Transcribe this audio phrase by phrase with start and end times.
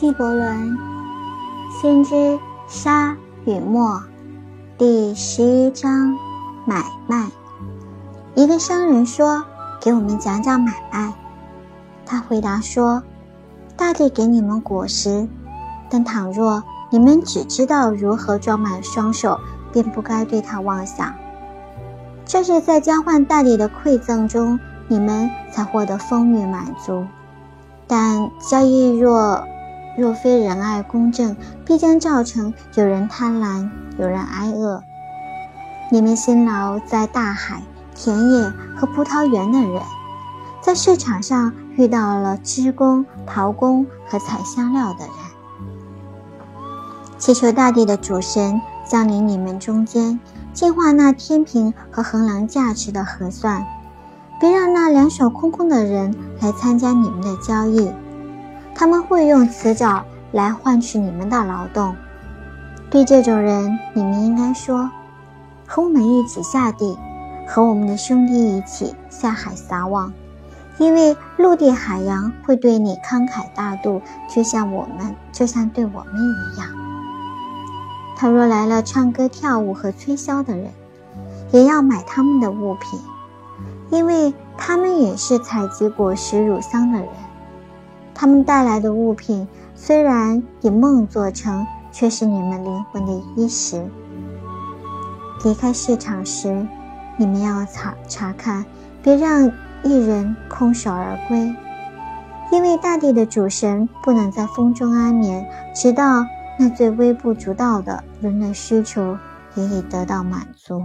[0.00, 0.78] 纪伯伦，
[1.78, 3.14] 先知沙
[3.44, 4.02] 与墨，
[4.78, 6.16] 第十一章
[6.64, 7.28] 买卖。
[8.34, 9.44] 一个商人说
[9.78, 11.12] ：“给我们讲讲买卖。”
[12.06, 13.02] 他回答说
[13.76, 15.28] ：“大地给你们果实，
[15.90, 19.38] 但倘若你们只知道如何装满双手，
[19.70, 21.12] 便不该对他妄想。
[22.24, 24.58] 这是在交换大地的馈赠中，
[24.88, 27.04] 你们才获得丰裕满足。
[27.86, 29.44] 但交易若……”
[30.00, 31.36] 若非仁爱公正，
[31.66, 33.68] 必将造成有人贪婪，
[33.98, 34.82] 有人挨饿。
[35.92, 37.62] 你们辛劳在大海、
[37.94, 39.82] 田野和葡萄园的人，
[40.62, 45.14] 在市场上遇到了织工、陶工和采香料的人，
[47.18, 50.18] 祈求大地的主神降临你们中间，
[50.54, 53.66] 净化那天平和衡量价值的核算，
[54.40, 57.92] 别让那两手空空的人来参加你们的交易。
[58.80, 61.94] 他们会用辞藻来换取你们的劳动。
[62.88, 64.90] 对这种人，你们应该说
[65.68, 66.96] ：“和我们一起下地，
[67.46, 70.10] 和我们的兄弟一起下海撒网，
[70.78, 76.66] 因为陆地海洋会对你慷慨大度，就像我们，就像对我们一样。”
[78.16, 80.70] 他若来了唱歌跳舞和吹箫的人，
[81.52, 82.98] 也要买他们的物品，
[83.90, 87.08] 因为他们也是采集果实乳香的人。
[88.20, 93.82] 他们带来的物品虽然以梦做成，却是你们灵魂的衣食。
[95.42, 96.66] 离开市场时，
[97.16, 98.62] 你们要查查看，
[99.02, 99.50] 别让
[99.82, 101.50] 一人空手而归，
[102.52, 106.22] 因为大地的主神不能在风中安眠，直到
[106.58, 109.16] 那最微不足道的人的需求
[109.54, 110.82] 也已得到满足。